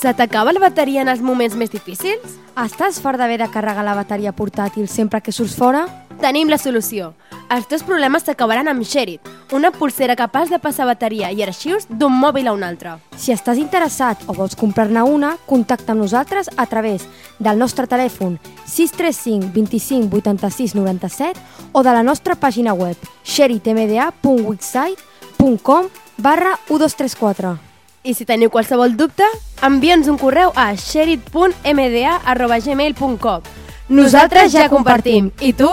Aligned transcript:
Se 0.00 0.14
t'acaba 0.14 0.52
la 0.54 0.60
bateria 0.60 1.02
en 1.04 1.08
els 1.12 1.20
moments 1.20 1.52
més 1.60 1.68
difícils? 1.68 2.38
Estàs 2.56 2.96
fart 3.04 3.20
d'haver 3.20 3.36
de 3.42 3.50
carregar 3.52 3.82
la 3.84 3.92
bateria 3.98 4.32
portàtil 4.32 4.88
sempre 4.88 5.20
que 5.20 5.28
surts 5.28 5.52
fora? 5.52 5.84
Tenim 6.22 6.48
la 6.48 6.56
solució. 6.56 7.12
Els 7.52 7.68
teus 7.68 7.84
problemes 7.84 8.24
s'acabaran 8.24 8.64
amb 8.72 8.80
Sherit, 8.80 9.20
una 9.52 9.68
pulsera 9.76 10.16
capaç 10.16 10.48
de 10.48 10.56
passar 10.56 10.88
bateria 10.88 11.28
i 11.36 11.44
arxius 11.44 11.84
d'un 11.90 12.16
mòbil 12.16 12.48
a 12.48 12.56
un 12.56 12.64
altre. 12.64 12.96
Si 13.20 13.36
estàs 13.36 13.60
interessat 13.60 14.24
o 14.24 14.32
vols 14.32 14.56
comprar-ne 14.56 15.04
una, 15.04 15.36
contacta 15.44 15.92
amb 15.92 16.00
nosaltres 16.06 16.48
a 16.56 16.64
través 16.64 17.04
del 17.38 17.60
nostre 17.60 17.84
telèfon 17.84 18.40
635 18.64 19.52
25 19.52 20.08
86 20.24 20.80
97 20.80 21.36
o 21.72 21.84
de 21.84 21.92
la 21.92 22.00
nostra 22.02 22.40
pàgina 22.40 22.72
web 22.72 22.96
sheritmda.wixsite.com 23.24 25.88
barra 26.16 26.56
1234. 26.70 27.69
I 28.02 28.14
si 28.16 28.24
teniu 28.24 28.48
qualsevol 28.48 28.96
dubte, 28.96 29.26
envia'ns 29.66 30.08
un 30.08 30.16
correu 30.16 30.52
a 30.56 30.72
sherit.mda.gmail.com 30.72 33.42
Nosaltres 33.90 34.52
ja 34.54 34.68
compartim. 34.72 35.30
I 35.42 35.52
tu? 35.52 35.68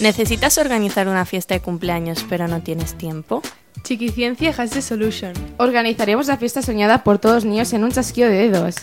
¿Necesitas 0.00 0.58
organizar 0.58 1.08
una 1.08 1.24
fiesta 1.24 1.54
de 1.54 1.60
cumpleaños 1.60 2.24
pero 2.28 2.48
no 2.48 2.60
tienes 2.60 2.94
tiempo? 2.94 3.42
Chiquiciencia 3.82 4.54
has 4.56 4.70
the 4.70 4.82
solution. 4.82 5.32
Organizaremos 5.58 6.26
la 6.26 6.36
fiesta 6.36 6.62
soñada 6.62 7.04
por 7.04 7.18
todos 7.18 7.36
los 7.36 7.44
niños 7.44 7.72
en 7.72 7.84
un 7.84 7.92
chasquido 7.92 8.28
de 8.28 8.50
dedos. 8.50 8.76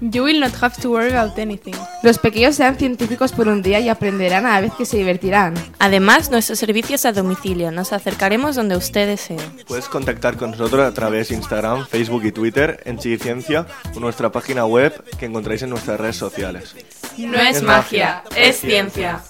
You 0.00 0.24
will 0.24 0.38
not 0.38 0.52
have 0.62 0.80
to 0.80 0.90
worry 0.90 1.12
about 1.12 1.38
anything. 1.38 1.74
Los 2.02 2.18
pequeños 2.18 2.56
serán 2.56 2.76
científicos 2.76 3.32
por 3.32 3.48
un 3.48 3.62
día 3.62 3.80
y 3.80 3.88
aprenderán 3.88 4.46
a 4.46 4.50
la 4.50 4.60
vez 4.60 4.72
que 4.74 4.84
se 4.84 4.96
divertirán. 4.96 5.54
Además, 5.78 6.30
nuestros 6.30 6.58
servicios 6.58 7.04
a 7.04 7.12
domicilio. 7.12 7.70
Nos 7.72 7.92
acercaremos 7.92 8.54
donde 8.54 8.76
usted 8.76 9.08
desee. 9.08 9.38
Puedes 9.66 9.88
contactar 9.88 10.36
con 10.36 10.52
nosotros 10.52 10.86
a 10.86 10.94
través 10.94 11.28
de 11.28 11.34
Instagram, 11.34 11.86
Facebook 11.86 12.24
y 12.24 12.32
Twitter 12.32 12.80
en 12.84 12.98
Chiquiciencia 12.98 13.66
o 13.94 14.00
nuestra 14.00 14.30
página 14.30 14.66
web 14.66 15.04
que 15.18 15.26
encontráis 15.26 15.62
en 15.62 15.70
nuestras 15.70 15.98
redes 15.98 16.16
sociales. 16.16 16.76
No 17.16 17.38
es 17.40 17.62
magia, 17.62 18.22
es 18.36 18.60
ciencia. 18.60 19.20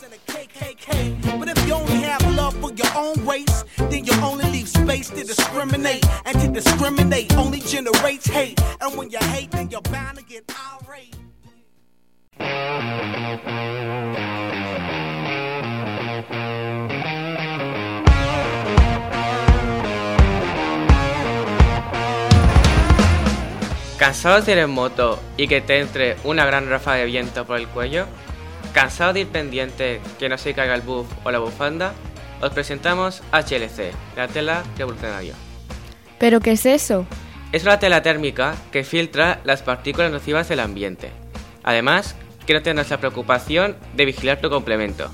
Own 2.99 3.25
then 3.91 4.05
you 4.05 4.13
only 4.23 4.45
leave 4.51 4.69
space 4.69 5.09
to 5.11 5.25
discriminate. 5.25 6.05
And 6.27 6.41
to 6.41 6.49
discriminate 6.49 7.35
only 7.37 7.61
generates 7.61 8.27
hate. 8.27 8.61
And 8.81 8.97
when 8.99 9.11
you 9.11 9.19
hate, 9.19 9.51
then 9.51 9.71
you're 9.71 9.83
bound 9.83 10.19
to 10.19 10.25
get 10.25 10.45
irate. 10.51 11.15
¿Cansado 23.99 24.41
de 24.43 24.67
moto 24.69 25.19
y 25.37 25.49
que 25.49 25.61
te 25.61 25.81
entre 25.81 26.17
una 26.23 26.47
gran 26.47 26.71
ráfaga 26.71 26.99
de 26.99 27.07
viento 27.07 27.45
por 27.45 27.59
el 27.59 27.67
cuello? 27.67 28.07
¿Cansado 28.73 29.13
de 29.13 29.21
ir 29.21 29.29
pendiente 29.29 30.01
que 30.21 30.29
no 30.29 30.39
se 30.39 30.55
caiga 30.55 30.75
el 30.77 30.83
buff 30.83 31.09
o 31.25 31.31
la 31.33 31.41
bufanda? 31.41 31.93
Os 32.41 32.51
presentamos 32.51 33.23
HLC, 33.33 33.93
la 34.17 34.29
tela 34.29 34.63
revolucionaria. 34.77 35.35
¿Pero 36.19 36.41
qué 36.41 36.53
es 36.53 36.67
eso? 36.67 37.07
Es 37.53 37.63
una 37.65 37.79
tela 37.79 38.03
térmica 38.03 38.55
que 38.73 38.85
filtra 38.85 39.41
las 39.45 39.63
partículas 39.63 40.13
nocivas 40.13 40.49
del 40.49 40.61
ambiente. 40.61 41.11
Además, 41.65 42.15
que 42.47 42.55
no 42.55 42.63
tendrás 42.63 42.91
la 42.91 42.99
preocupación 42.99 43.77
de 43.95 44.05
vigilar 44.05 44.41
tu 44.41 44.51
complemento, 44.51 45.11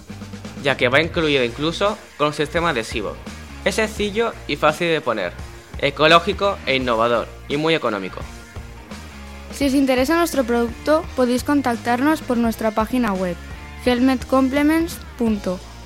ya 0.62 0.76
que 0.76 0.88
va 0.88 1.00
incluido 1.02 1.44
incluso 1.44 1.98
con 2.16 2.28
un 2.28 2.34
sistema 2.34 2.70
adhesivo. 2.70 3.16
Es 3.64 3.76
sencillo 3.76 4.32
y 4.46 4.56
fácil 4.56 4.88
de 4.88 5.00
poner, 5.00 5.32
ecológico 5.78 6.58
e 6.66 6.76
innovador, 6.76 7.26
y 7.48 7.56
muy 7.56 7.74
económico. 7.74 8.20
Si 9.52 9.66
os 9.66 9.74
interesa 9.74 10.16
nuestro 10.16 10.44
producto, 10.44 11.04
podéis 11.16 11.44
contactarnos 11.44 12.20
por 12.20 12.36
nuestra 12.36 12.72
página 12.72 13.12
web 13.12 13.36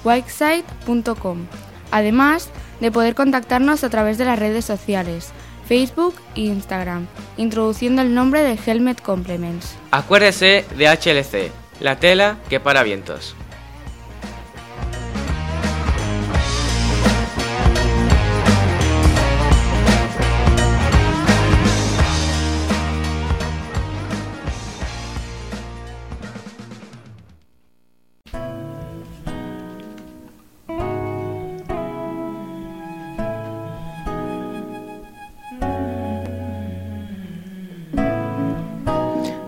helmetcomplements.wixsite.com. 0.04 1.46
Además 1.90 2.50
de 2.80 2.92
poder 2.92 3.14
contactarnos 3.14 3.84
a 3.84 3.90
través 3.90 4.18
de 4.18 4.24
las 4.24 4.38
redes 4.38 4.64
sociales, 4.64 5.30
Facebook 5.66 6.14
e 6.34 6.42
Instagram, 6.42 7.06
introduciendo 7.36 8.02
el 8.02 8.14
nombre 8.14 8.42
de 8.42 8.58
Helmet 8.64 9.00
Complements. 9.02 9.76
Acuérdese 9.90 10.64
de 10.76 10.88
HLC, 10.88 11.50
la 11.80 11.96
tela 11.96 12.38
que 12.48 12.60
para 12.60 12.82
vientos. 12.82 13.34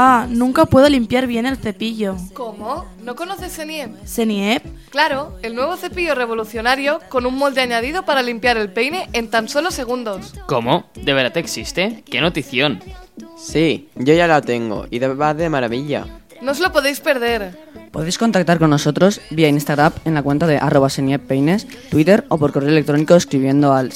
Ah, 0.02 0.26
nunca 0.30 0.64
puedo 0.64 0.88
limpiar 0.88 1.26
bien 1.26 1.44
el 1.44 1.58
cepillo. 1.58 2.16
¿Cómo? 2.32 2.86
¿No 3.04 3.14
conoces 3.14 3.52
Seniep? 3.52 3.90
¿Seniep? 4.06 4.62
Claro, 4.88 5.36
el 5.42 5.54
nuevo 5.54 5.76
cepillo 5.76 6.14
revolucionario 6.14 7.00
con 7.10 7.26
un 7.26 7.36
molde 7.36 7.60
añadido 7.60 8.06
para 8.06 8.22
limpiar 8.22 8.56
el 8.56 8.70
peine 8.72 9.10
en 9.12 9.28
tan 9.28 9.46
solo 9.50 9.70
segundos. 9.70 10.32
¿Cómo? 10.46 10.86
¿De 10.94 11.12
verdad 11.12 11.36
existe? 11.36 12.02
¡Qué 12.10 12.22
notición! 12.22 12.82
Sí, 13.36 13.90
yo 13.94 14.14
ya 14.14 14.26
la 14.26 14.40
tengo 14.40 14.86
y 14.90 15.00
de- 15.00 15.08
va 15.12 15.34
de 15.34 15.50
maravilla. 15.50 16.06
No 16.40 16.52
os 16.52 16.60
lo 16.60 16.72
podéis 16.72 17.00
perder. 17.00 17.58
Podéis 17.92 18.16
contactar 18.16 18.58
con 18.58 18.70
nosotros 18.70 19.20
vía 19.28 19.48
Instagram 19.48 19.92
en 20.06 20.14
la 20.14 20.22
cuenta 20.22 20.46
de 20.46 20.56
arroba 20.56 20.88
senieppeines, 20.88 21.66
Twitter 21.90 22.24
o 22.30 22.38
por 22.38 22.54
correo 22.54 22.70
electrónico 22.70 23.16
escribiendo 23.16 23.74
al 23.74 23.92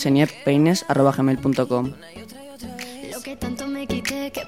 Lo 3.10 3.20
que 3.22 3.36
tanto 3.36 3.66
que 3.66 3.73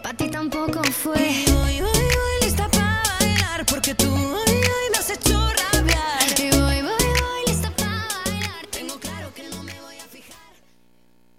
para 0.06 0.16
ti 0.18 0.28
tampoco 0.28 0.84
fue. 0.84 1.16
Hoy, 1.18 1.80
hoy, 1.80 1.82
hoy, 1.82 2.44
lista 2.44 2.68
para 2.68 3.02
bailar 3.18 3.66
porque 3.66 3.92
tú 3.92 4.15